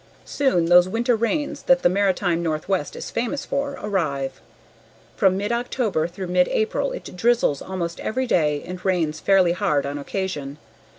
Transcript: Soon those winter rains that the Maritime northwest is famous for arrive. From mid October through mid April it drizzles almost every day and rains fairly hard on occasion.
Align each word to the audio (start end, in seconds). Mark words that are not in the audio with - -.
Soon 0.25 0.65
those 0.65 0.89
winter 0.89 1.15
rains 1.15 1.61
that 1.61 1.83
the 1.83 1.87
Maritime 1.87 2.41
northwest 2.41 2.95
is 2.95 3.11
famous 3.11 3.45
for 3.45 3.77
arrive. 3.83 4.41
From 5.15 5.37
mid 5.37 5.51
October 5.51 6.07
through 6.07 6.25
mid 6.25 6.47
April 6.47 6.91
it 6.91 7.15
drizzles 7.15 7.61
almost 7.61 7.99
every 7.99 8.25
day 8.25 8.63
and 8.65 8.83
rains 8.83 9.19
fairly 9.19 9.51
hard 9.51 9.85
on 9.85 9.99
occasion. 9.99 10.57